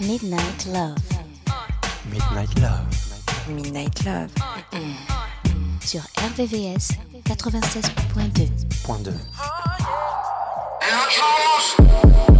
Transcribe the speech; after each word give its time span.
Midnight 0.00 0.66
Love. 0.66 0.98
Midnight 2.10 2.58
Love. 2.60 2.86
Midnight 3.48 4.04
Love. 4.04 4.30
Sur 5.80 6.02
RVVS 6.16 6.98
96.2. 7.24 8.50
2. 12.26 12.31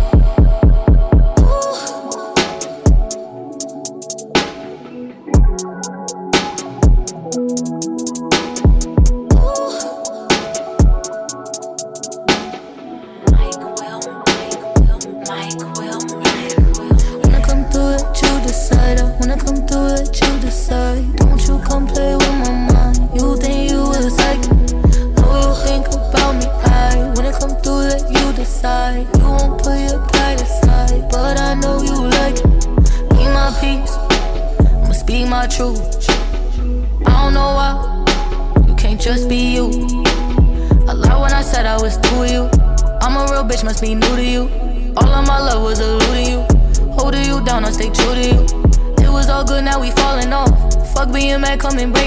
coming, 51.62 51.92
but 51.92 52.01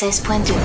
96.2. 0.00 0.59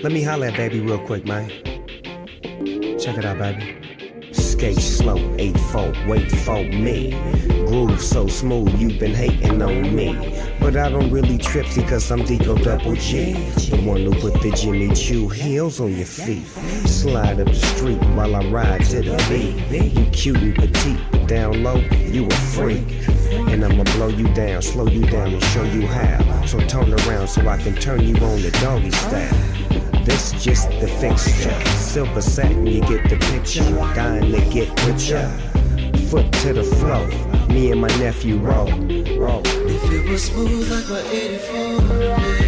Let 0.00 0.12
me 0.12 0.22
holler 0.22 0.46
at 0.46 0.56
baby 0.56 0.78
real 0.78 1.04
quick, 1.04 1.26
man. 1.26 1.48
Check 3.00 3.18
it 3.18 3.24
out, 3.24 3.38
baby. 3.38 4.32
Skate 4.32 4.78
slow, 4.78 5.16
8-4, 5.38 6.06
wait 6.06 6.30
for 6.30 6.62
me. 6.62 7.10
Groove 7.66 8.00
so 8.00 8.28
smooth, 8.28 8.72
you've 8.80 9.00
been 9.00 9.12
hating 9.12 9.60
on 9.60 9.96
me. 9.96 10.14
But 10.60 10.76
I 10.76 10.88
don't 10.88 11.10
really 11.10 11.36
trip 11.36 11.66
because 11.74 12.08
I'm 12.12 12.20
Deco 12.20 12.62
Double 12.62 12.94
G. 12.94 13.32
The 13.70 13.82
one 13.84 14.02
who 14.02 14.12
put 14.14 14.40
the 14.40 14.52
Jimmy 14.52 14.94
Choo 14.94 15.28
heels 15.28 15.80
on 15.80 15.92
your 15.92 16.06
feet. 16.06 16.46
Slide 16.86 17.40
up 17.40 17.48
the 17.48 17.54
street 17.54 17.98
while 18.14 18.36
I 18.36 18.48
ride 18.50 18.84
to 18.90 19.02
the 19.02 19.16
beat. 19.28 19.98
You 19.98 20.06
cute 20.12 20.36
and 20.36 20.54
petite, 20.54 21.00
but 21.10 21.26
down 21.26 21.64
low, 21.64 21.76
you 21.76 22.24
a 22.24 22.30
freak. 22.30 22.86
And 23.32 23.64
I'ma 23.64 23.82
blow 23.96 24.08
you 24.08 24.32
down, 24.32 24.62
slow 24.62 24.86
you 24.86 25.04
down, 25.06 25.32
and 25.32 25.42
show 25.42 25.64
you 25.64 25.88
how. 25.88 26.46
So 26.46 26.60
turn 26.60 26.94
around 26.94 27.26
so 27.26 27.48
I 27.48 27.56
can 27.56 27.74
turn 27.74 28.06
you 28.06 28.14
on 28.14 28.42
the 28.42 28.56
doggy 28.62 28.92
style. 28.92 29.67
This 30.08 30.32
just 30.42 30.70
the 30.80 30.88
fixture. 30.88 31.54
Silver 31.76 32.22
satin, 32.22 32.66
you 32.66 32.80
get 32.80 33.10
the 33.10 33.18
picture. 33.30 33.62
Dying 33.94 34.32
to 34.32 34.40
get 34.50 34.68
richer. 34.86 35.28
Foot 36.08 36.32
to 36.44 36.54
the 36.54 36.64
floor. 36.64 37.06
Me 37.48 37.72
and 37.72 37.82
my 37.82 37.88
nephew 37.98 38.38
roll. 38.38 38.70
roll. 39.18 39.42
If 39.44 39.92
it 39.92 40.08
was 40.08 40.24
smooth 40.24 40.70
like 40.72 40.88
my 40.88 41.02
84, 41.10 42.47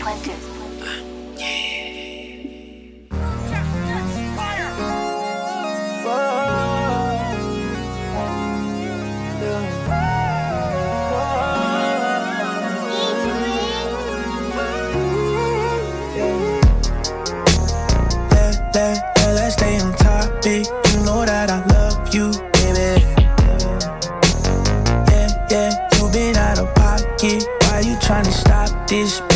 this, 28.91 29.30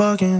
fucking? 0.00 0.39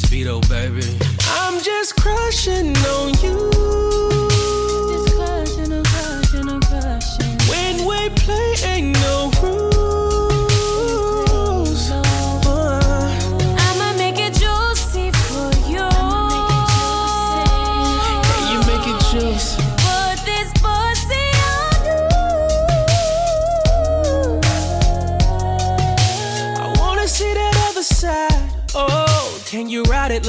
Vito, 0.00 0.40
baby. 0.48 0.82
I'm 1.26 1.62
just 1.62 1.96
crushing 1.96 2.74
on 2.76 3.12
you. 3.22 3.51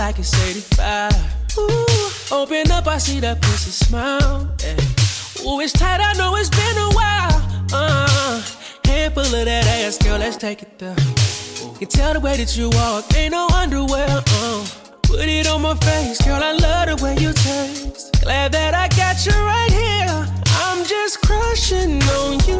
Like 0.04 0.20
it's 0.20 0.36
85? 0.36 1.58
Ooh, 1.58 2.36
open 2.36 2.70
up, 2.72 2.88
I 2.88 2.98
see 2.98 3.22
that 3.22 3.42
pussy 3.42 3.72
smile. 3.72 4.54
Yeah. 4.60 5.48
Ooh, 5.48 5.62
it's 5.62 5.72
tight, 5.72 6.02
I 6.02 6.12
know 6.18 6.36
it's 6.36 6.50
been 6.50 6.78
a 6.78 6.90
while. 6.92 7.40
Uh, 7.72 8.44
handful 8.84 9.24
of 9.24 9.46
that 9.46 9.66
ass, 9.66 9.98
girl, 9.98 10.20
let's 10.20 10.36
take 10.36 10.62
it 10.62 10.78
there. 10.78 10.92
Ooh, 10.92 11.74
can 11.80 11.88
tell 11.88 12.12
the 12.12 12.20
way 12.20 12.36
that 12.36 12.58
you 12.58 12.70
walk, 12.72 13.16
ain't 13.16 13.32
no 13.32 13.48
underwear. 13.56 14.10
Uh, 14.10 14.68
put 15.04 15.30
it 15.30 15.48
on 15.48 15.62
my 15.62 15.76
face, 15.76 16.20
girl, 16.26 16.44
I 16.44 16.52
love 16.52 16.90
the 16.90 17.02
way 17.02 17.16
you 17.24 17.32
taste. 17.32 18.22
Glad 18.24 18.52
that 18.52 18.74
I 18.74 18.90
got 18.90 19.26
you 19.26 19.32
right 19.32 19.72
here. 19.72 20.28
I'm 20.66 20.84
just 20.84 21.22
crushing 21.22 22.04
on 22.20 22.34
you. 22.50 22.60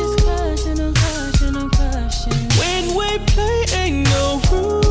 Just 0.00 0.16
crushing, 0.22 0.80
I'm 0.84 0.92
crushing, 0.92 1.56
I'm 1.56 1.70
crushing. 1.70 2.44
When 2.60 2.84
we 2.94 3.08
play, 3.32 3.64
ain't 3.72 4.06
no 4.10 4.42
rules. 4.52 4.87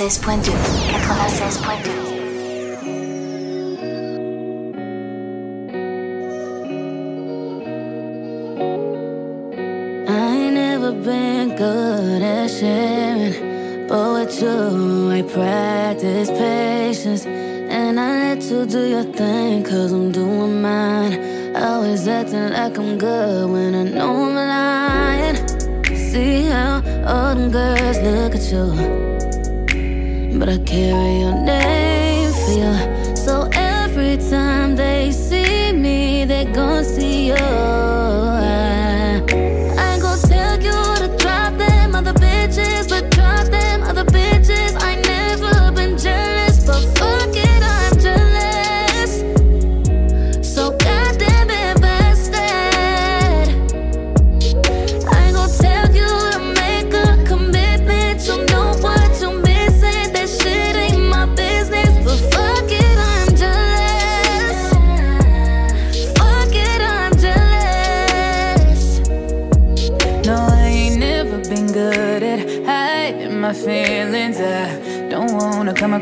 96.2 0.00 0.50
96.2 0.50 2.08
I 10.08 10.10
ain't 10.36 10.54
never 10.54 10.92
been 10.92 11.54
good 11.54 12.22
at 12.22 12.48
sharing, 12.48 13.86
but 13.88 14.12
with 14.14 14.40
you, 14.40 15.10
I 15.10 15.20
practice 15.20 16.30
patience. 16.30 17.26
And 17.26 18.00
I 18.00 18.34
let 18.34 18.42
you 18.44 18.64
do 18.64 18.88
your 18.88 19.04
thing, 19.04 19.62
cause 19.64 19.92
I'm 19.92 20.12
doing 20.12 20.62
mine. 20.62 21.54
Always 21.54 22.08
acting 22.08 22.54
like 22.54 22.78
I'm 22.78 22.96
good 22.96 23.50
when 23.50 23.74
I 23.74 23.82
know 23.82 24.30
I'm 24.30 24.34
lying. 24.34 25.36
See 25.94 26.44
how 26.44 26.80
all 27.06 27.34
them 27.34 27.50
girls 27.50 27.98
look 27.98 28.34
at 28.34 28.50
you, 28.50 28.72
I 30.50 30.58
carry 30.58 31.20
your 31.20 31.39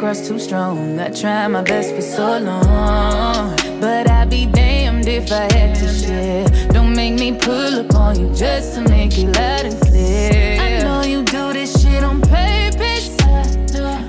trust 0.09 0.27
too 0.27 0.39
strong. 0.39 0.99
I 0.99 1.11
tried 1.11 1.49
my 1.49 1.61
best 1.61 1.95
for 1.95 2.01
so 2.01 2.39
long. 2.39 3.55
But 3.79 4.11
I'd 4.11 4.31
be 4.31 4.47
damned 4.47 5.07
if 5.07 5.31
I 5.31 5.47
had 5.53 5.77
to 5.81 5.87
share. 5.87 6.47
Don't 6.69 6.95
make 6.97 7.15
me 7.21 7.37
pull 7.39 7.81
up 7.81 7.95
on 7.95 8.19
you 8.19 8.35
just 8.35 8.75
to 8.77 8.81
make 8.89 9.19
it 9.19 9.27
loud 9.37 9.67
and 9.67 9.79
clear. 9.83 10.61
I 10.63 10.83
know 10.83 11.03
you 11.03 11.23
do 11.25 11.53
this 11.53 11.83
shit 11.83 12.03
on 12.03 12.23
purpose. 12.23 13.09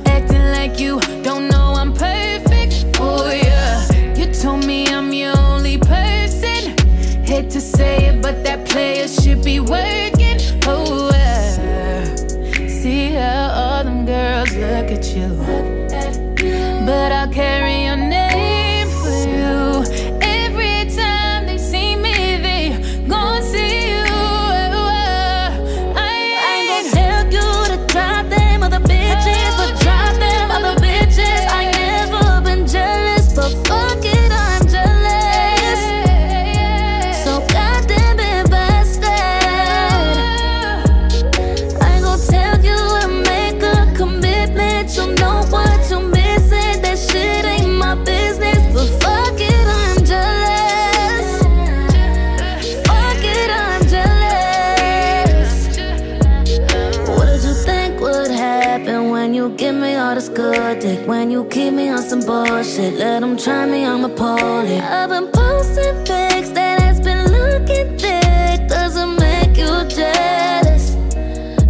Acting 0.06 0.46
like 0.58 0.80
you 0.80 1.02
don't 1.22 1.50
know 1.50 1.74
I'm 1.82 1.92
perfect 1.92 2.96
for 2.96 3.20
you. 3.46 3.64
You 4.16 4.34
told 4.34 4.66
me 4.66 4.88
I'm 4.88 5.12
your 5.12 5.38
only 5.38 5.78
person. 5.80 6.78
Hate 7.26 7.50
to 7.50 7.60
say 7.60 8.06
it. 8.06 8.09
you 59.40 59.50
give 59.56 59.76
me 59.76 59.96
all 59.96 60.16
this 60.16 60.28
good 60.28 60.80
dick. 60.80 61.08
When 61.08 61.32
you 61.32 61.46
keep 61.46 61.74
me 61.74 61.90
on 61.90 62.02
some 62.12 62.24
bullshit 62.30 62.94
Let 62.96 63.22
them 63.22 63.38
try 63.38 63.66
me, 63.66 63.86
I'm 63.86 64.04
appalling. 64.04 64.82
I've 64.82 65.10
been 65.10 65.28
posting 65.32 65.96
pics 66.10 66.50
that 66.58 66.76
has 66.82 67.00
been 67.00 67.24
looking 67.38 67.88
thick. 67.98 68.58
Doesn't 68.68 69.14
make 69.26 69.56
you 69.64 69.74
jealous. 69.98 70.86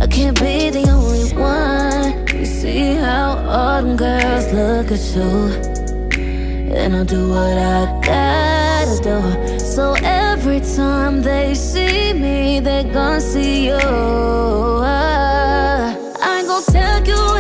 I 0.04 0.08
can't 0.16 0.38
be 0.46 0.56
the 0.78 0.86
only 0.98 1.28
one. 1.54 2.10
You 2.40 2.46
see 2.46 2.96
how 3.06 3.28
all 3.56 3.82
them 3.84 3.96
girls 3.98 4.46
look 4.60 4.88
at 4.98 5.04
you. 5.16 5.32
And 6.80 6.96
I'll 6.96 7.06
do 7.06 7.22
what 7.36 7.56
I 7.76 7.82
gotta 8.12 8.98
do. 9.10 9.20
So 9.60 9.84
every 10.04 10.62
time 10.62 11.22
they 11.22 11.54
see 11.54 12.14
me 12.14 12.60
They 12.68 12.84
gon' 12.84 13.22
see 13.22 13.68
you. 13.68 13.84
I 16.24 16.38
ain't 16.38 16.48
gon' 16.48 16.64
tell 16.64 17.00
you 17.12 17.39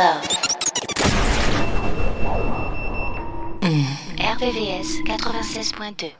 love. 0.00 0.24
Mm. 3.60 3.84
RVVS 4.16 4.88
96.2 5.04 6.19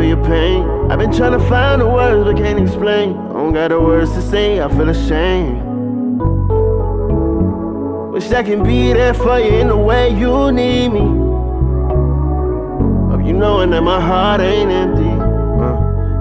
feel 0.00 0.08
your 0.08 0.24
pain. 0.24 0.62
I've 0.90 0.98
been 0.98 1.12
trying 1.12 1.32
to 1.32 1.48
find 1.48 1.80
the 1.80 1.86
words 1.86 2.24
but 2.24 2.36
can't 2.42 2.58
explain. 2.58 3.16
I 3.16 3.32
don't 3.32 3.52
got 3.52 3.68
the 3.68 3.80
words 3.80 4.12
to 4.12 4.22
say, 4.22 4.60
I 4.60 4.68
feel 4.68 4.88
ashamed. 4.88 5.62
Wish 8.12 8.30
I 8.32 8.42
can 8.42 8.62
be 8.62 8.92
there 8.92 9.14
for 9.14 9.38
you 9.38 9.52
in 9.60 9.68
the 9.68 9.76
way 9.76 10.08
you 10.18 10.52
need 10.52 10.88
me. 10.88 11.06
Hope 13.10 13.24
you 13.26 13.32
knowing 13.32 13.70
that 13.70 13.82
my 13.82 14.00
heart 14.00 14.40
ain't 14.40 14.70
empty. 14.70 15.02
Uh, 15.02 15.76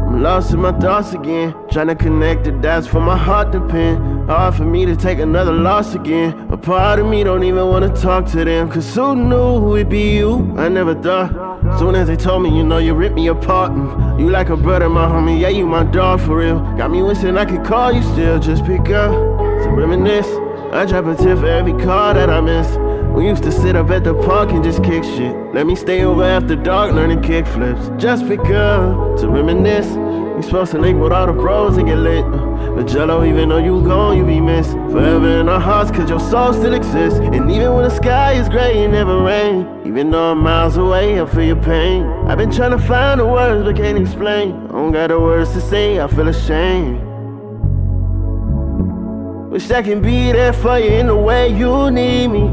I'm 0.08 0.22
lost 0.22 0.52
in 0.52 0.60
my 0.60 0.78
thoughts 0.80 1.14
again. 1.14 1.56
Trying 1.72 1.88
to 1.88 1.96
connect 1.96 2.44
the 2.46 2.52
dots 2.52 2.88
for 2.88 3.00
my 3.00 3.18
heart 3.18 3.52
to 3.54 3.62
pin. 3.68 4.28
Hard 4.28 4.56
for 4.56 4.66
me 4.66 4.86
to 4.86 4.96
take 4.96 5.20
another 5.20 5.54
loss 5.54 5.96
again. 5.96 6.50
A 6.52 6.58
part 6.58 7.00
of 7.00 7.08
me 7.08 7.24
don't 7.24 7.44
even 7.44 7.66
wanna 7.68 7.96
talk 7.96 8.26
to 8.32 8.44
them. 8.44 8.70
Cause 8.70 8.94
who 8.94 9.16
knew 9.16 9.76
it'd 9.76 9.90
be 9.90 10.16
you? 10.18 10.54
I 10.58 10.68
never 10.68 10.96
thought. 10.96 11.39
Soon 11.80 11.96
as 11.96 12.08
they 12.08 12.18
told 12.18 12.44
me, 12.44 12.50
you 12.56 12.64
know, 12.64 12.78
you 12.78 12.94
ripped 12.94 13.16
me 13.16 13.28
apart. 13.28 13.72
Mm, 13.72 14.20
You 14.20 14.30
like 14.30 14.50
a 14.50 14.58
brother, 14.58 14.90
my 14.90 15.06
homie. 15.08 15.40
Yeah, 15.40 15.48
you 15.48 15.66
my 15.66 15.84
dog 15.84 16.20
for 16.20 16.36
real. 16.40 16.60
Got 16.78 16.92
me 16.92 17.02
wishing 17.02 17.38
I 17.38 17.46
could 17.46 17.64
call 17.64 17.94
you 17.94 18.04
still. 18.04 18.38
Just 18.38 18.66
pick 18.66 18.90
up 18.90 19.12
to 19.64 19.70
reminisce. 19.70 20.28
I 20.74 20.86
drop 20.86 21.06
a 21.06 21.16
tip 21.16 21.40
for 21.40 21.48
every 21.48 21.72
car 21.84 22.14
that 22.16 22.30
I 22.30 22.42
miss. 22.42 22.68
We 23.16 23.26
used 23.28 23.44
to 23.44 23.52
sit 23.52 23.78
up 23.78 23.90
at 23.92 24.04
the 24.04 24.14
park 24.14 24.52
and 24.52 24.62
just 24.62 24.84
kick 24.84 25.04
shit. 25.06 25.34
Let 25.54 25.66
me 25.66 25.76
stay 25.76 26.04
over 26.04 26.24
after 26.24 26.56
dark 26.58 26.94
learning 26.94 27.22
kick 27.22 27.48
flips. 27.48 27.90
Just 27.98 28.28
pick 28.28 28.42
up 28.42 29.18
to 29.20 29.30
reminisce. 29.30 29.88
You 30.40 30.44
supposed 30.44 30.72
to 30.72 30.80
link 30.80 30.98
with 31.02 31.12
all 31.12 31.28
the 31.28 31.34
bros 31.34 31.76
and 31.76 31.86
get 31.86 31.98
lit. 31.98 32.24
Uh, 32.24 32.72
but 32.74 32.88
Jello, 32.88 33.26
even 33.26 33.50
though 33.50 33.58
you 33.58 33.84
gone, 33.84 34.18
you 34.18 34.26
be 34.26 34.40
missed. 34.40 34.72
Forever 34.72 35.42
in 35.42 35.50
our 35.50 35.60
hearts, 35.60 35.92
cause 35.92 36.10
your 36.10 36.22
soul 36.22 36.54
still 36.54 36.74
exists. 36.74 37.20
And 37.20 37.52
even 37.52 37.74
when 37.74 37.84
the 37.84 37.90
sky 37.90 38.36
is 38.36 38.48
gray, 38.48 38.86
it 38.86 38.88
never 38.88 39.22
rain. 39.22 39.68
Even 39.86 40.12
though 40.12 40.32
I'm 40.32 40.38
miles 40.38 40.78
away, 40.78 41.22
I 41.22 41.26
feel 41.26 41.44
your 41.44 41.62
pain. 41.62 42.06
I've 42.30 42.38
been 42.38 42.52
trying 42.52 42.72
to 42.72 42.80
find 42.80 43.20
the 43.20 43.26
words, 43.26 43.66
but 43.66 43.76
can't 43.76 43.98
explain. 43.98 44.54
I 44.54 44.72
don't 44.72 44.94
got 44.94 45.08
the 45.08 45.20
words 45.20 45.52
to 45.52 45.60
say, 45.60 46.00
I 46.00 46.08
feel 46.08 46.30
ashamed. 46.30 47.02
Wish 49.52 49.70
I 49.72 49.82
can 49.82 50.02
be 50.02 50.32
there 50.32 50.54
for 50.54 50.80
you 50.80 50.90
in 50.90 51.08
the 51.08 51.18
way 51.18 51.50
you 51.50 51.92
need 51.92 52.30
me. 52.30 52.48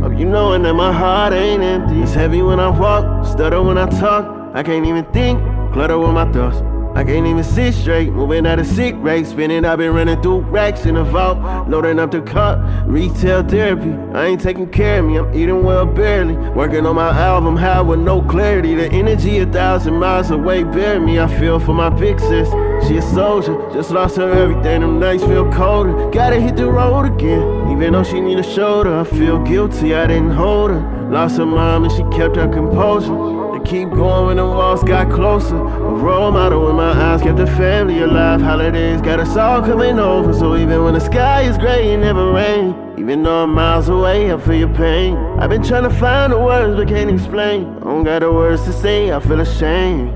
Hope 0.00 0.18
you 0.18 0.24
knowing 0.24 0.62
that 0.62 0.72
my 0.72 0.90
heart 0.90 1.34
ain't 1.34 1.62
empty. 1.62 2.00
It's 2.00 2.14
heavy 2.14 2.40
when 2.40 2.60
I 2.60 2.70
walk, 2.70 3.26
stutter 3.26 3.62
when 3.62 3.76
I 3.76 3.90
talk. 4.00 4.54
I 4.54 4.62
can't 4.62 4.86
even 4.86 5.04
think, 5.12 5.40
clutter 5.72 5.98
with 5.98 6.12
my 6.12 6.30
thoughts. 6.32 6.58
I 6.94 7.04
can't 7.04 7.26
even 7.26 7.42
sit 7.42 7.72
straight, 7.72 8.12
moving 8.12 8.44
at 8.44 8.58
a 8.58 8.64
sick 8.64 8.94
rate. 8.98 9.26
Spinning, 9.26 9.64
I've 9.64 9.78
been 9.78 9.94
running 9.94 10.20
through 10.20 10.40
racks 10.40 10.84
in 10.84 10.96
the 10.96 11.04
vault, 11.04 11.38
loading 11.66 11.98
up 11.98 12.10
the 12.10 12.20
cut. 12.20 12.58
Retail 12.86 13.42
therapy, 13.44 13.92
I 14.12 14.26
ain't 14.26 14.42
taking 14.42 14.68
care 14.68 15.00
of 15.00 15.06
me, 15.06 15.18
I'm 15.18 15.32
eating 15.34 15.64
well 15.64 15.86
barely. 15.86 16.36
Working 16.50 16.84
on 16.84 16.96
my 16.96 17.08
album, 17.08 17.56
high 17.56 17.80
with 17.80 18.00
no 18.00 18.20
clarity. 18.20 18.74
The 18.74 18.92
energy 18.92 19.38
a 19.38 19.46
thousand 19.46 19.94
miles 19.94 20.30
away, 20.30 20.64
bury 20.64 21.00
me. 21.00 21.18
I 21.18 21.26
feel 21.38 21.58
for 21.58 21.72
my 21.72 21.88
big 21.88 22.20
sis, 22.20 22.50
she 22.86 22.98
a 22.98 23.02
soldier, 23.02 23.56
just 23.72 23.90
lost 23.90 24.16
her 24.16 24.30
everything. 24.30 24.82
Them 24.82 25.00
nights 25.00 25.24
feel 25.24 25.50
colder, 25.50 26.10
gotta 26.10 26.38
hit 26.38 26.56
the 26.56 26.70
road 26.70 27.06
again. 27.06 27.70
Even 27.70 27.94
though 27.94 28.04
she 28.04 28.20
need 28.20 28.38
a 28.38 28.42
shoulder, 28.42 29.00
I 29.00 29.04
feel 29.04 29.38
guilty, 29.42 29.94
I 29.94 30.08
didn't 30.08 30.32
hold 30.32 30.72
her. 30.72 31.08
Lost 31.10 31.38
her 31.38 31.46
mom 31.46 31.84
and 31.84 31.92
she 31.92 32.02
kept 32.16 32.36
her 32.36 32.48
composure 32.48 33.41
keep 33.64 33.90
going 33.90 34.26
when 34.26 34.36
the 34.36 34.44
walls 34.46 34.82
got 34.82 35.10
closer. 35.10 35.56
A 35.56 35.94
role 35.94 36.30
model 36.30 36.68
in 36.70 36.76
my 36.76 36.92
eyes 36.92 37.22
kept 37.22 37.38
the 37.38 37.46
family 37.46 38.00
alive. 38.00 38.40
Holidays 38.40 39.00
got 39.00 39.20
us 39.20 39.36
all 39.36 39.62
coming 39.62 39.98
over. 39.98 40.32
So 40.32 40.56
even 40.56 40.84
when 40.84 40.94
the 40.94 41.00
sky 41.00 41.42
is 41.42 41.58
gray, 41.58 41.92
it 41.92 41.98
never 41.98 42.32
rain. 42.32 42.74
Even 42.98 43.22
though 43.22 43.44
I'm 43.44 43.54
miles 43.54 43.88
away, 43.88 44.32
I 44.32 44.38
feel 44.38 44.54
your 44.54 44.74
pain. 44.74 45.16
I've 45.38 45.50
been 45.50 45.62
trying 45.62 45.84
to 45.84 45.90
find 45.90 46.32
the 46.32 46.38
words 46.38 46.76
but 46.76 46.88
can't 46.88 47.10
explain. 47.10 47.64
I 47.78 47.80
don't 47.80 48.04
got 48.04 48.20
the 48.20 48.32
words 48.32 48.62
to 48.64 48.72
say, 48.72 49.12
I 49.12 49.20
feel 49.20 49.40
ashamed. 49.40 50.12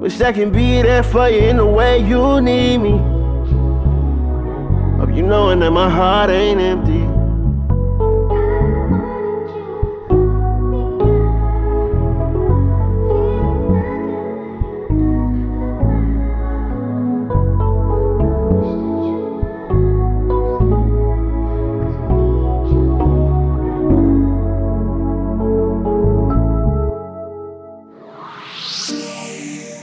Wish 0.00 0.20
I 0.20 0.32
can 0.32 0.50
be 0.50 0.80
there 0.80 1.02
for 1.02 1.28
you 1.28 1.40
in 1.40 1.58
the 1.58 1.66
way 1.66 1.98
you 1.98 2.40
need 2.40 2.78
me. 2.78 2.96
Hope 4.98 5.14
you 5.14 5.22
knowing 5.22 5.60
that 5.60 5.70
my 5.70 5.90
heart 5.90 6.30
ain't 6.30 6.60
empty. 6.60 7.19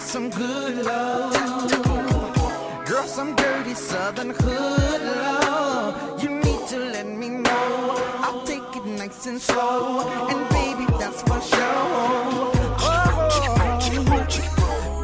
some 0.00 0.30
good 0.30 0.84
love. 0.84 1.32
Girl, 2.86 3.06
some 3.06 3.36
dirty 3.36 3.74
southern 3.74 4.30
hood 4.30 5.02
love. 5.02 6.22
You 6.22 6.30
need 6.30 6.66
to 6.68 6.78
let 6.78 7.06
me 7.06 7.28
know. 7.28 7.96
I'll 8.24 8.42
take 8.44 8.62
it 8.76 8.84
nice 8.86 9.26
and 9.26 9.40
slow. 9.40 10.00
And 10.30 10.48
baby, 10.50 10.86
that's 10.98 11.22
for 11.22 11.40
sure. 11.40 12.50
Oh, 12.82 13.26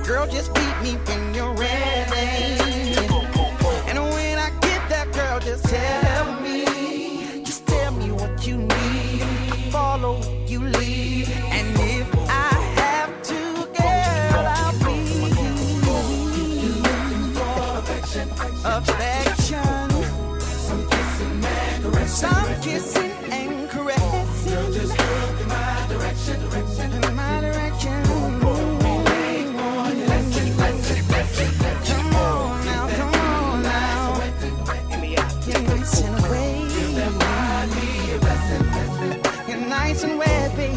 girl, 0.06 0.26
just 0.26 0.52
beat 0.54 0.82
me 0.82 0.96
when 1.06 1.34
you're 1.34 1.54
ready. 1.54 2.56
And 3.88 3.98
when 3.98 4.38
I 4.38 4.50
get 4.60 4.88
that 4.88 5.12
girl, 5.12 5.38
just 5.40 5.64
tell 5.64 6.40
me. 6.40 7.42
Just 7.44 7.66
tell 7.66 7.92
me 7.92 8.10
what 8.10 8.46
you 8.46 8.56
need. 8.56 9.22
I 9.22 9.68
Follow 9.70 10.20
you 10.46 10.60
lead. 10.60 11.15
Affection. 18.66 19.90
Some 20.40 20.86
kissing 20.90 21.44
and 21.44 21.82
caressing. 21.82 22.08
Some 22.08 22.60
kissing 22.62 23.12
and 23.30 23.70
caressing. 23.70 24.52
Girl, 24.52 24.72
just 24.72 24.98
look 24.98 25.40
in 25.40 25.48
my 25.48 25.86
direction. 25.88 26.40
direction. 26.48 26.92
In 26.92 27.00
on 32.16 32.64
now, 32.64 32.88
come 32.88 33.14
on 33.14 33.62
now. 33.62 34.20
You're. 35.52 36.02
You're 39.48 39.68
nice 39.68 40.02
and 40.02 40.18
wet, 40.18 40.56
baby. 40.56 40.76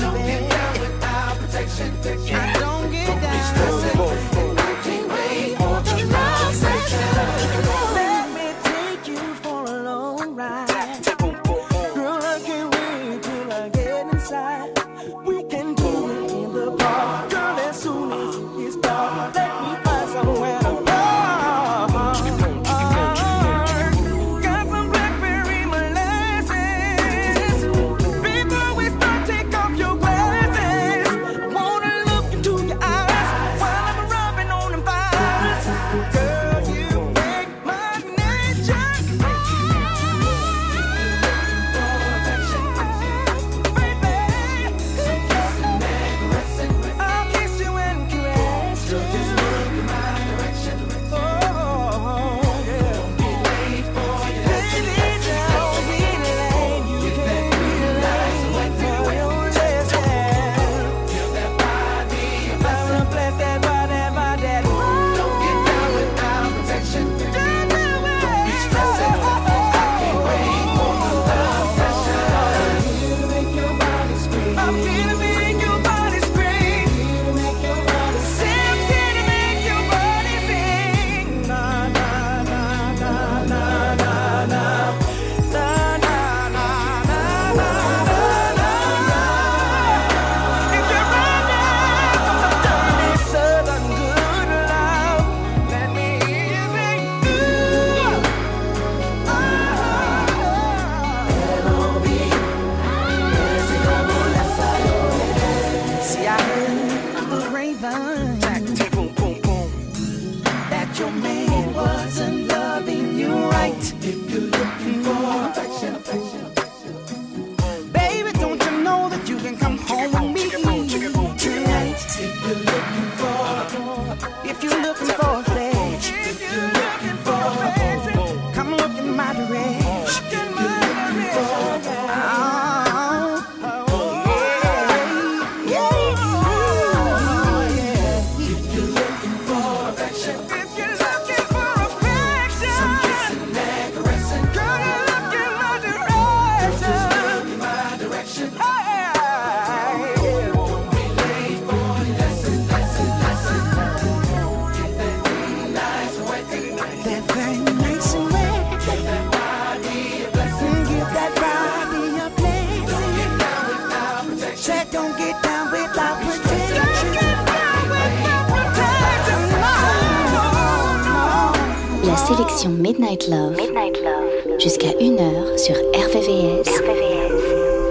Midnight 173.30 173.96
Love, 174.04 174.60
jusqu'à 174.60 174.90
1h 175.00 175.58
sur 175.60 175.75
RVVS, 175.94 176.67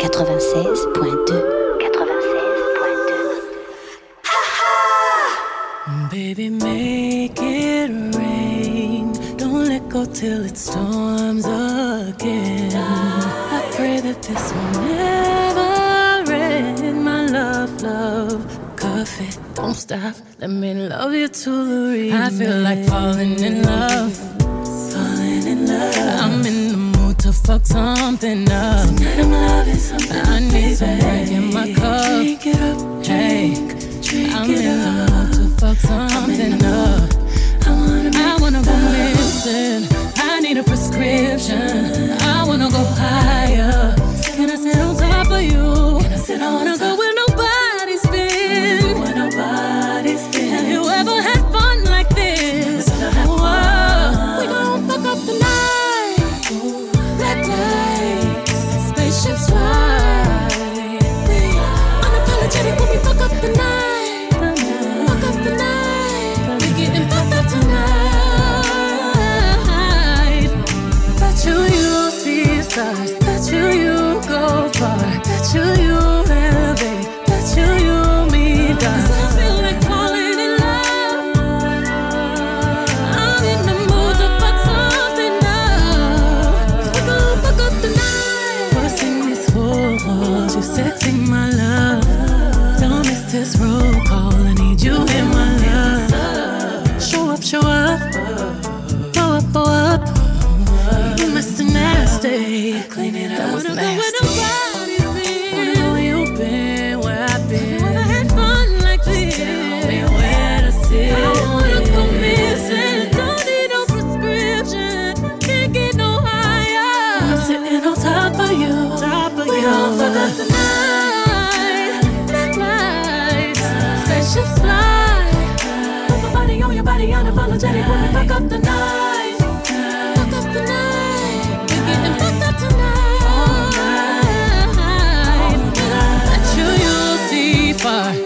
96.2. 0.01 1.59
Baby, 6.11 6.51
make 6.51 7.41
it 7.41 7.91
rain. 8.17 9.13
Don't 9.37 9.69
let 9.69 9.89
go 9.89 10.05
till 10.07 10.45
it 10.45 10.57
storms 10.59 11.47
again. 11.47 12.73
I 12.75 13.63
pray 13.77 14.01
that 14.01 14.21
this 14.21 14.53
will 14.53 14.73
never 14.83 16.33
end. 16.33 17.05
My 17.05 17.27
love, 17.27 17.81
love, 17.83 18.45
coffee, 18.75 19.31
don't 19.55 19.75
stop. 19.75 20.15
Let 20.41 20.51
me 20.51 20.75
love 20.75 21.15
you 21.15 21.29
to 21.29 21.51
the 21.51 22.11
end. 22.11 22.25
I 22.25 22.31
feel 22.31 22.59
like 22.61 22.85
falling 22.89 23.39
in 23.39 23.63
love. 23.63 23.88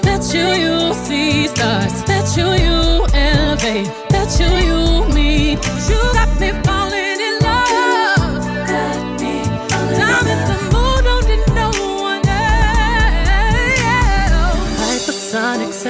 Bet 0.02 0.34
you 0.34 0.46
you'll 0.62 0.94
see 0.94 1.46
stars. 1.48 2.02
Bet 2.04 2.36
you 2.36 2.52
you 2.64 2.71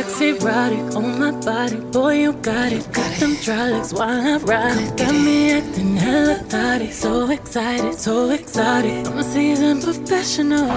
sexy, 0.03 0.31
erotic 0.31 0.97
on 0.97 1.19
my 1.19 1.31
body. 1.31 1.77
Boy, 1.77 2.15
you 2.23 2.33
got 2.33 2.73
it. 2.73 2.91
Got 2.93 3.13
them 3.21 3.35
dry 3.37 3.71
legs 3.71 3.93
while 3.93 4.21
I 4.21 4.37
ride 4.39 4.77
it. 4.77 4.97
Got 4.97 5.15
me 5.15 5.53
acting 5.53 5.97
hella 5.97 6.35
thotty. 6.49 6.91
So 6.91 7.31
excited, 7.31 7.95
so 7.99 8.31
excited. 8.31 9.07
I'm 9.07 9.19
a 9.19 9.25
seasoned 9.25 9.83
professional. 9.83 10.69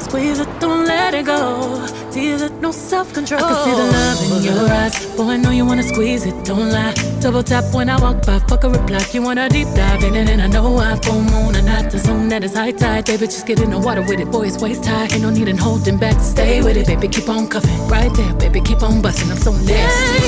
Squeeze 0.00 0.40
it, 0.40 0.48
don't 0.60 0.86
let 0.86 1.14
it 1.14 1.26
go. 1.26 1.86
Feel 2.12 2.42
it, 2.42 2.52
no 2.60 2.70
self 2.70 3.12
control. 3.12 3.42
I 3.42 3.48
can 3.48 3.64
see 3.64 3.76
the 3.82 3.88
love 3.96 4.20
in 4.26 4.42
your 4.44 4.72
eyes. 4.72 5.16
Boy, 5.16 5.30
I 5.30 5.36
know 5.36 5.50
you 5.50 5.64
wanna 5.64 5.82
squeeze 5.82 6.24
it, 6.26 6.44
don't 6.44 6.70
lie. 6.70 7.07
Double 7.20 7.42
tap 7.42 7.64
when 7.74 7.90
I 7.90 8.00
walk 8.00 8.24
by, 8.24 8.38
fuck 8.38 8.62
a 8.62 8.70
reply. 8.70 9.04
You 9.12 9.22
wanna 9.22 9.48
deep 9.48 9.66
dive 9.74 10.04
in 10.04 10.14
it, 10.14 10.30
and 10.30 10.40
I 10.40 10.46
know 10.46 10.78
I 10.78 10.96
full 11.00 11.20
moon 11.20 11.56
and 11.56 11.66
not 11.66 11.90
the 11.90 11.98
zone 11.98 12.28
that 12.28 12.44
is 12.44 12.54
high 12.54 12.70
tide. 12.70 13.06
Baby, 13.06 13.26
just 13.26 13.44
get 13.44 13.60
in 13.60 13.70
the 13.70 13.78
water 13.78 14.02
with 14.02 14.20
it, 14.20 14.30
boy, 14.30 14.46
it's 14.46 14.62
waist 14.62 14.86
high. 14.86 15.08
Ain't 15.12 15.22
no 15.22 15.30
need 15.30 15.48
in 15.48 15.58
holding 15.58 15.98
back, 15.98 16.20
stay 16.20 16.62
with 16.62 16.76
it, 16.76 16.86
baby, 16.86 17.08
keep 17.08 17.28
on 17.28 17.48
cuffing. 17.48 17.88
Right 17.88 18.14
there, 18.14 18.32
baby, 18.34 18.60
keep 18.60 18.82
on 18.82 19.02
busting. 19.02 19.30
I'm 19.30 19.36
so 19.36 19.52
nasty. 19.52 19.74
Yeah, 19.74 20.26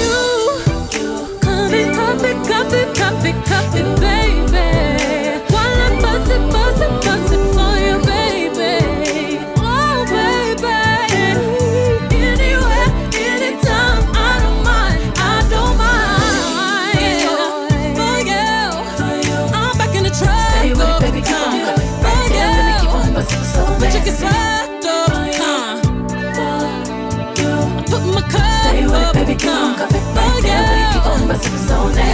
you, 0.98 1.28
and 1.72 1.94
cuff 1.94 2.24
it, 2.24 2.36
cuff 2.48 2.72
it, 2.74 2.96
cuff 2.96 3.24
it, 3.24 3.44
cuff 3.46 3.74
it, 3.76 4.00
baby. 4.00 5.52
While 5.54 5.80
I 5.86 6.00
bust 6.02 6.30
it, 6.32 6.52
bust 6.52 7.39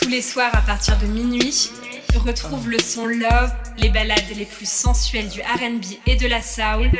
Tous 0.00 0.08
les 0.08 0.22
soirs 0.22 0.54
à 0.54 0.60
partir 0.60 0.96
de 0.98 1.06
minuit, 1.06 1.70
retrouve 2.18 2.70
le 2.70 2.78
son 2.78 3.06
Love, 3.06 3.52
les 3.78 3.88
balades 3.88 4.22
les 4.36 4.44
plus 4.44 4.68
sensuelles 4.68 5.28
du 5.28 5.40
RB 5.40 5.84
et 6.06 6.16
de 6.16 6.26
la 6.28 6.40
soul 6.42 6.90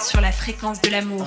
sur 0.00 0.20
la 0.20 0.32
fréquence 0.32 0.80
de 0.80 0.90
l'amour. 0.90 1.26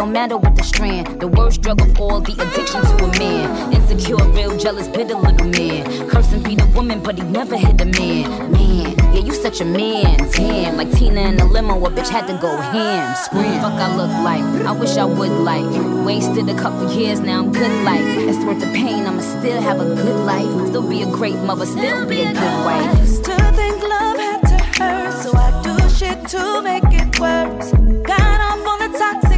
don't 0.00 0.12
matter 0.12 0.38
what 0.38 0.56
the 0.56 0.62
strand. 0.62 1.20
The 1.20 1.28
worst 1.28 1.60
drug 1.60 1.78
of 1.82 2.00
all, 2.00 2.20
the 2.20 2.32
addiction 2.32 2.80
to 2.80 3.04
a 3.04 3.18
man. 3.18 3.70
Insecure, 3.74 4.24
real, 4.32 4.56
jealous, 4.56 4.88
bitter 4.88 5.14
little 5.14 5.46
man. 5.48 6.08
Cursing 6.08 6.42
be 6.42 6.54
the 6.54 6.64
woman, 6.74 7.02
but 7.02 7.18
he 7.18 7.24
never 7.24 7.54
hit 7.54 7.78
a 7.82 7.84
man. 7.84 8.50
Man, 8.50 8.96
yeah, 9.12 9.20
you 9.20 9.34
such 9.34 9.60
a 9.60 9.64
man. 9.66 10.16
Damn, 10.32 10.78
like 10.78 10.90
Tina 10.92 11.20
in 11.20 11.36
the 11.36 11.44
limo, 11.44 11.74
a 11.84 11.90
bitch 11.90 12.08
had 12.08 12.26
to 12.28 12.38
go 12.38 12.56
ham. 12.56 13.14
Scream, 13.14 13.60
fuck 13.60 13.74
I 13.74 13.94
look 13.94 14.14
like. 14.24 14.66
I 14.66 14.72
wish 14.72 14.96
I 14.96 15.04
would 15.04 15.36
like. 15.50 15.68
Wasted 16.06 16.48
a 16.48 16.56
couple 16.56 16.90
years, 16.90 17.20
now 17.20 17.40
I'm 17.40 17.52
good 17.52 17.84
like. 17.84 18.00
It's 18.00 18.42
worth 18.42 18.60
the 18.60 18.72
pain, 18.72 19.04
I'ma 19.06 19.20
still 19.20 19.60
have 19.60 19.80
a 19.80 19.94
good 20.02 20.24
life. 20.24 20.68
Still 20.68 20.88
be 20.88 21.02
a 21.02 21.10
great 21.10 21.36
mother, 21.44 21.66
still 21.66 22.06
be 22.06 22.22
a 22.22 22.32
good 22.32 22.56
wife. 22.64 23.22
To 23.26 23.36
think 23.52 23.82
love 23.82 24.16
had 24.16 24.40
to 24.48 24.82
hurt, 24.82 25.12
so 25.22 25.36
I 25.36 25.60
do 25.62 25.76
shit 25.90 26.26
to 26.28 26.62
make 26.62 26.88
it 26.88 27.20
worse. 27.20 27.72
Got 28.08 28.40
off 28.48 28.66
on 28.66 28.78
the 28.80 28.98
toxic 28.98 29.29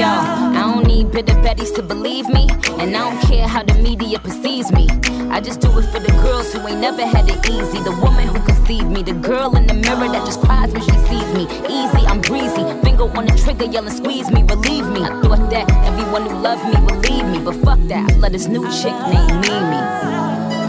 y'all. 0.00 0.56
I 0.56 0.62
don't 0.72 0.86
need 0.86 1.12
bitter 1.12 1.34
betties 1.44 1.74
to 1.76 1.82
believe 1.82 2.28
me. 2.28 2.48
And 2.80 2.96
I 2.96 3.00
don't 3.04 3.20
care 3.28 3.46
how 3.46 3.62
the 3.62 3.74
media 3.74 4.18
perceives 4.18 4.72
me. 4.72 4.88
I 5.30 5.40
just 5.40 5.60
do 5.60 5.68
it 5.78 5.86
for 5.92 6.00
the 6.00 6.12
girls 6.24 6.52
who 6.52 6.66
ain't 6.66 6.80
never 6.80 7.04
had 7.04 7.28
it 7.28 7.40
easy. 7.48 7.78
The 7.84 7.94
woman 8.02 8.26
who 8.28 8.40
conceived 8.46 8.90
me. 8.90 9.02
The 9.02 9.12
girl 9.12 9.56
in 9.56 9.66
the 9.66 9.74
mirror 9.74 10.08
that 10.08 10.24
just 10.24 10.40
cries 10.40 10.72
when 10.72 10.82
she 10.82 10.96
sees 11.08 11.30
me. 11.38 11.44
Easy, 11.68 12.02
I'm 12.10 12.20
breezy. 12.20 12.64
Finger 12.82 13.04
on 13.18 13.26
the 13.26 13.36
trigger, 13.44 13.66
yelling, 13.66 13.92
squeeze 13.92 14.30
me, 14.30 14.42
relieve 14.42 14.88
me. 14.88 15.02
I 15.02 15.20
thought 15.22 15.50
that 15.50 15.70
everyone 15.88 16.24
who 16.28 16.36
loved 16.48 16.64
me 16.72 16.76
would 16.86 16.98
leave 17.08 17.26
me. 17.32 17.38
But 17.44 17.56
fuck 17.64 17.80
that, 17.92 18.10
I 18.10 18.16
let 18.16 18.32
this 18.32 18.46
new 18.46 18.64
chick 18.80 18.96
named 19.12 19.36
Mimi. 19.44 19.80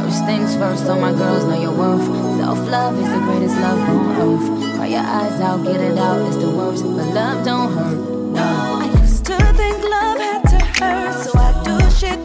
First 0.03 0.25
things 0.25 0.55
first, 0.55 0.85
all 0.89 0.99
my 0.99 1.13
girls 1.13 1.45
know 1.45 1.59
your 1.61 1.75
worth. 1.81 2.05
Self 2.37 2.59
love 2.67 2.99
is 2.99 3.09
the 3.15 3.21
greatest 3.27 3.55
love 3.63 3.79
on 3.79 4.03
earth. 4.27 4.75
Cry 4.75 4.87
your 4.87 5.07
eyes 5.19 5.39
out, 5.39 5.63
get 5.63 5.79
it 5.79 5.97
out, 5.97 6.19
it's 6.27 6.37
the 6.37 6.49
worst. 6.49 6.83
But 6.83 7.07
love 7.15 7.45
don't 7.45 7.71
hurt, 7.71 7.99
no. 8.35 8.60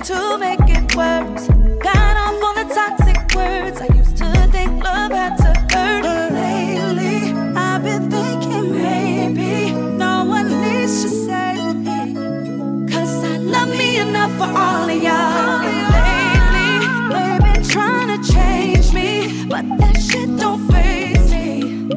To 0.06 0.38
make 0.38 0.60
it 0.68 0.94
worse. 0.94 1.48
Got 1.82 2.16
off 2.16 2.40
on 2.40 2.54
the 2.54 2.72
toxic 2.72 3.18
words. 3.34 3.80
I 3.80 3.88
used 3.92 4.16
to 4.18 4.30
think 4.52 4.84
love 4.84 5.10
had 5.10 5.36
to 5.38 5.52
hurt. 5.74 6.02
But 6.02 6.32
lately, 6.32 7.32
I've 7.56 7.82
been 7.82 8.08
thinking 8.08 8.70
maybe 8.70 9.72
no 9.72 10.24
one 10.24 10.48
needs 10.60 11.02
to 11.02 11.08
say. 11.08 11.56
Cause 12.92 13.24
I 13.24 13.38
love 13.38 13.68
me 13.68 13.98
enough 13.98 14.30
for 14.38 14.44
all 14.44 14.88
of 14.88 15.02
y'all. 15.02 15.58
Lately, 15.98 16.70
they've 17.10 17.42
been 17.42 17.64
trying 17.64 18.10
to 18.14 18.32
change 18.32 18.92
me. 18.92 19.44
But 19.48 19.64
that 19.78 20.00
shit 20.00 20.36
don't 20.36 20.70
phase 20.70 21.32
me. 21.32 21.88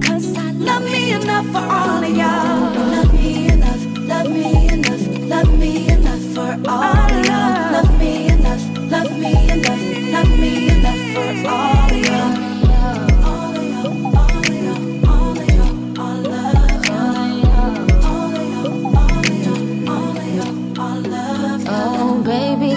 Cause 0.00 0.34
I 0.34 0.52
love 0.52 0.84
me 0.84 1.12
enough 1.12 1.44
for 1.52 1.58
all 1.58 2.02
of 2.02 2.16
y'all. 2.16 2.69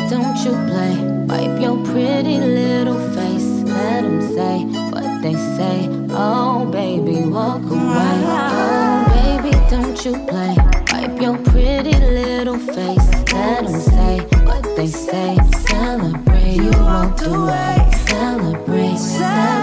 Don't 0.09 0.37
you 0.45 0.53
play. 0.69 0.95
Wipe 1.27 1.59
your 1.61 1.77
pretty 1.85 2.37
little 2.39 2.99
face. 3.15 3.49
Let 3.65 4.03
'em 4.05 4.21
say 4.35 4.57
what 4.93 5.21
they 5.21 5.35
say. 5.57 5.89
Oh, 6.11 6.65
baby, 6.65 7.17
walk 7.37 7.63
away. 7.63 8.17
Oh, 8.25 9.05
baby, 9.15 9.51
don't 9.69 9.97
you 10.05 10.13
play. 10.29 10.55
Wipe 10.91 11.21
your 11.21 11.37
pretty 11.49 11.95
little 12.19 12.57
face. 12.75 13.09
Let 13.33 13.65
'em 13.65 13.79
say 13.79 14.13
what 14.45 14.63
they 14.75 14.87
say. 14.87 15.37
Celebrate, 15.67 16.55
you 16.65 16.71
walked 16.91 17.25
away. 17.25 17.75
Celebrate, 18.07 18.97
celebrate, 18.97 19.62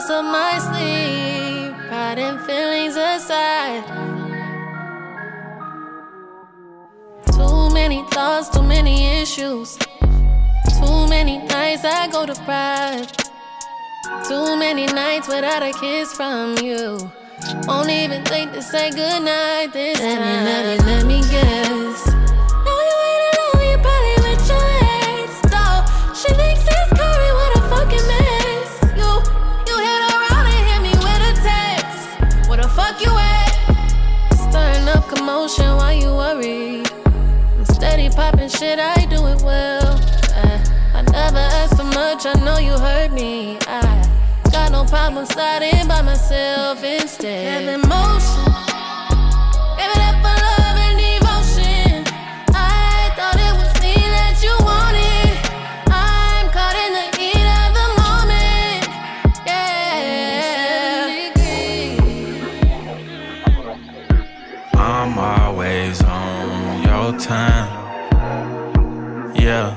Else 0.00 0.22
my 0.24 0.58
sleeve. 0.58 1.76
Pride 1.88 2.18
and 2.18 2.40
feelings 2.46 2.96
aside. 2.96 3.84
Too 7.36 7.68
many 7.74 8.02
thoughts, 8.10 8.48
too 8.48 8.62
many 8.62 9.20
issues. 9.20 9.76
Too 10.80 11.06
many 11.06 11.36
nights 11.36 11.84
I 11.84 12.08
go 12.10 12.24
to 12.24 12.34
pride. 12.46 13.12
Too 14.26 14.56
many 14.56 14.86
nights 14.86 15.28
without 15.28 15.62
a 15.62 15.72
kiss 15.78 16.14
from 16.14 16.56
you. 16.56 16.96
Won't 17.66 17.90
even 17.90 18.24
think 18.24 18.52
to 18.52 18.62
say 18.62 18.88
goodnight 18.90 19.74
this 19.74 20.00
let 20.00 20.18
time. 20.18 20.44
Me, 20.44 20.50
let 20.50 20.78
me, 20.80 20.86
let 20.86 21.04
me 21.04 21.20
guess. 21.30 22.19
Got 45.20 45.28
no 45.28 45.34
problem 45.34 45.60
sliding 45.60 45.88
by 45.88 46.02
myself 46.02 46.82
instead. 46.82 47.66
Have 47.66 47.84
emotion. 47.84 48.44
Give 49.76 49.90
it 49.90 50.02
up 50.08 50.16
for 50.24 50.36
love 50.40 50.78
and 50.86 50.96
devotion. 50.98 52.04
I 52.54 53.12
thought 53.16 53.36
it 53.36 53.54
was 53.60 53.72
me 53.82 53.94
that 54.16 54.40
you 54.42 54.54
wanted. 54.64 55.38
I'm 55.92 56.48
caught 56.50 56.76
in 56.76 56.92
the 56.96 57.06
heat 57.18 57.46
of 57.60 57.74
the 57.76 57.88
moment. 58.00 58.88
Yeah. 59.46 60.00
I'm 64.74 65.18
always 65.18 66.02
on 66.02 66.82
your 66.82 67.12
time. 67.18 67.68
Yeah. 69.34 69.76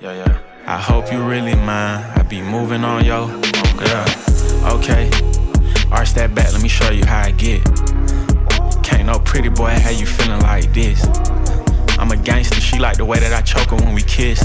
Yeah, 0.00 0.12
yeah. 0.12 0.38
I 0.66 0.76
hope 0.78 1.10
you 1.12 1.22
really 1.22 1.54
mind. 1.54 2.04
I 2.14 2.22
be 2.22 2.42
moving 2.42 2.84
on 2.84 3.04
yo. 3.04 3.28
Oh, 3.30 3.82
yeah. 3.82 4.19
Okay. 4.80 5.10
Arch 5.92 6.14
that 6.14 6.34
back, 6.34 6.54
let 6.54 6.62
me 6.62 6.68
show 6.68 6.88
you 6.90 7.04
how 7.04 7.20
I 7.20 7.32
get. 7.32 7.62
Can't 8.82 9.04
no 9.04 9.18
pretty 9.18 9.50
boy, 9.50 9.68
how 9.68 9.90
you 9.90 10.06
feeling 10.06 10.40
like 10.40 10.72
this? 10.72 11.04
I'm 11.98 12.10
a 12.10 12.16
gangster, 12.16 12.62
she 12.62 12.78
like 12.78 12.96
the 12.96 13.04
way 13.04 13.18
that 13.18 13.30
I 13.34 13.42
choke 13.42 13.68
her 13.68 13.76
when 13.76 13.94
we 13.94 14.00
kiss. 14.00 14.40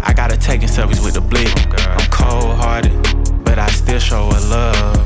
I 0.00 0.14
gotta 0.16 0.38
taking 0.38 0.68
selfies 0.68 1.04
with 1.04 1.14
the 1.14 1.20
blick. 1.20 1.52
I'm 1.86 2.10
cold 2.10 2.56
hearted, 2.56 2.96
but 3.44 3.58
I 3.58 3.66
still 3.66 3.98
show 3.98 4.30
her 4.30 4.40
love. 4.48 4.96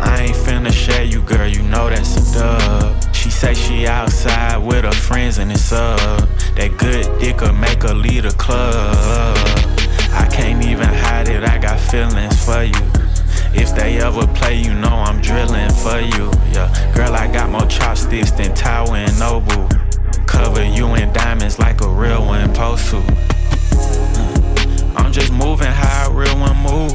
I 0.00 0.22
ain't 0.22 0.36
finna 0.36 0.72
share 0.72 1.04
you, 1.04 1.20
girl, 1.20 1.46
you 1.46 1.62
know 1.64 1.90
that's 1.90 2.16
a 2.16 2.38
dub. 2.38 3.14
She 3.14 3.28
say 3.28 3.52
she 3.52 3.86
outside 3.86 4.56
with 4.56 4.84
her 4.84 4.92
friends 4.92 5.36
and 5.36 5.52
it's 5.52 5.72
up. 5.72 6.26
That 6.56 6.74
good 6.78 7.04
dick'll 7.20 7.52
make 7.52 7.82
her 7.82 7.92
lead 7.92 8.24
a 8.24 8.32
club. 8.32 9.36
I 10.12 10.26
can't 10.32 10.64
even 10.64 10.88
hide 10.88 11.28
it, 11.28 11.44
I 11.44 11.58
got 11.58 11.78
feelings 11.78 12.42
for 12.42 12.62
you. 12.62 12.97
If 13.54 13.74
they 13.74 13.98
ever 13.98 14.26
play, 14.28 14.56
you 14.56 14.74
know 14.74 14.88
I'm 14.88 15.20
drilling 15.20 15.70
for 15.70 15.98
you. 16.00 16.30
Yeah, 16.52 16.92
girl, 16.94 17.14
I 17.14 17.30
got 17.32 17.50
more 17.50 17.66
chopsticks 17.66 18.30
than 18.32 18.54
Tower 18.54 18.96
and 18.96 19.18
Noble. 19.18 19.68
Cover 20.26 20.64
you 20.64 20.94
in 20.94 21.12
diamonds 21.12 21.58
like 21.58 21.80
a 21.80 21.88
real 21.88 22.24
one 22.24 22.46
supposed 22.54 22.90
to. 22.90 22.98
Uh, 22.98 24.92
I'm 24.96 25.12
just 25.12 25.32
moving 25.32 25.68
how 25.68 26.10
a 26.10 26.14
real 26.14 26.38
one 26.38 26.56
move. 26.58 26.92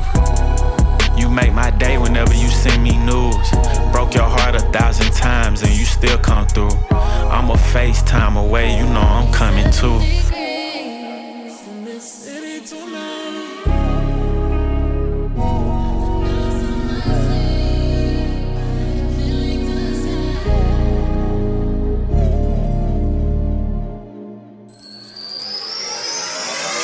You 1.18 1.30
make 1.30 1.54
my 1.54 1.72
day 1.72 1.98
whenever 1.98 2.34
you 2.34 2.48
send 2.50 2.84
me 2.84 2.98
news. 2.98 3.50
Broke 3.92 4.14
your 4.14 4.28
heart 4.28 4.56
a 4.56 4.60
thousand 4.72 5.12
times 5.14 5.62
and 5.62 5.72
you 5.72 5.86
still 5.86 6.18
come 6.18 6.48
through. 6.48 6.78
I'm 6.92 7.50
a 7.50 7.56
FaceTime 7.56 8.38
away, 8.38 8.78
you 8.78 8.86
know 8.86 9.02
I'm 9.02 9.32
coming 9.34 9.70
too. 9.72 10.00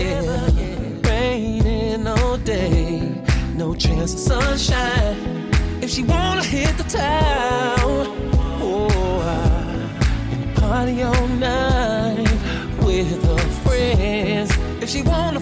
yeah. 0.00 1.08
Raining 1.08 2.06
all 2.06 2.36
day, 2.38 3.22
no 3.54 3.74
chance 3.74 4.14
of 4.14 4.20
sunshine. 4.20 5.16
If 5.82 5.90
she 5.90 6.02
wanna 6.02 6.44
hit 6.44 6.76
the 6.76 6.84
town, 6.84 8.06
oh, 8.62 9.20
and 10.32 10.56
party 10.56 11.02
all 11.02 11.28
night 11.28 12.32
with 12.84 13.10
her 13.24 13.38
friends. 13.64 14.50
If 14.82 14.88
she 14.88 15.02
wanna 15.02 15.39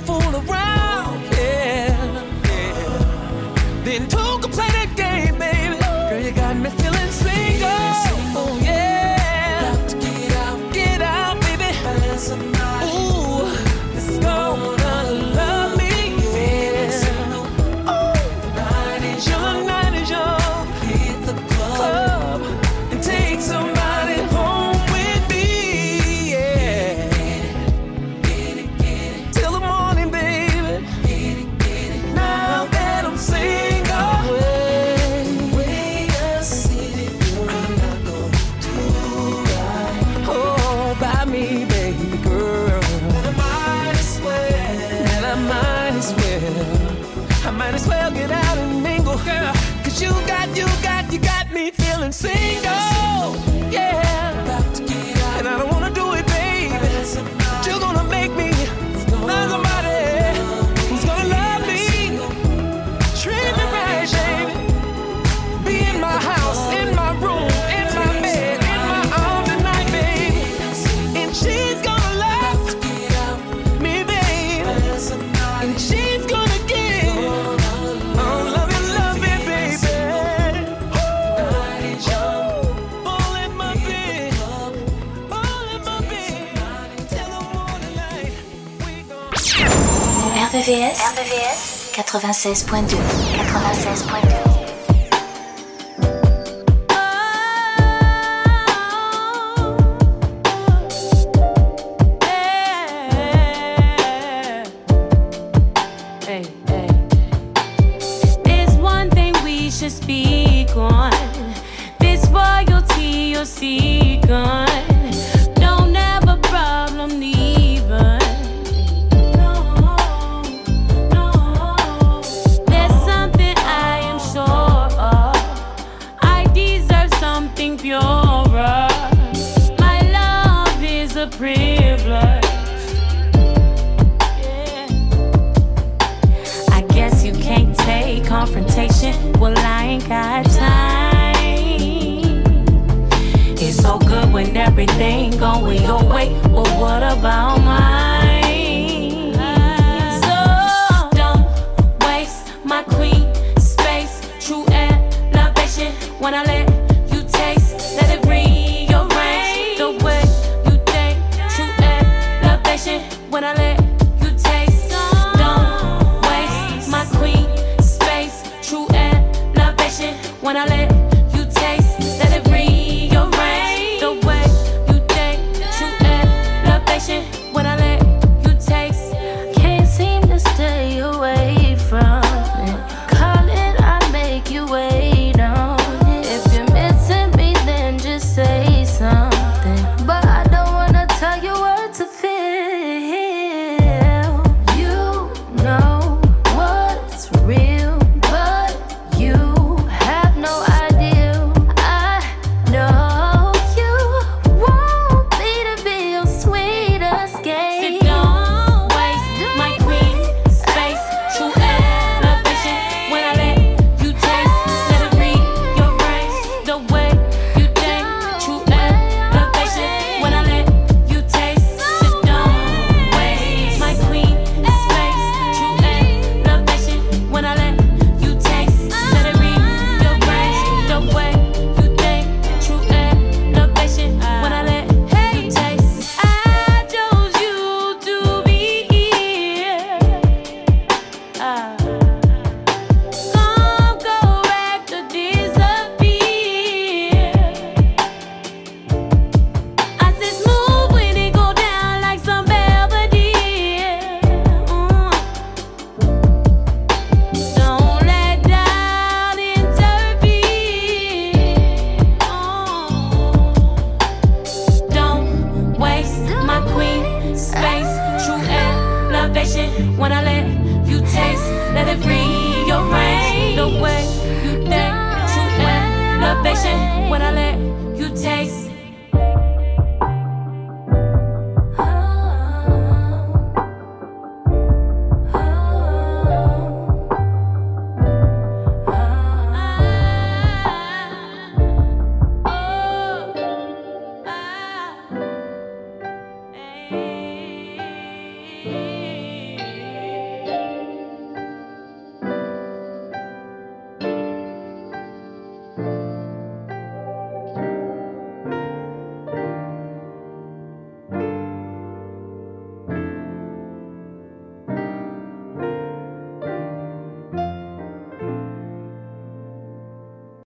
RVVS, 91.19 91.91
RVVS 91.93 91.95
96.2 91.95 92.97
96.2 93.35 94.48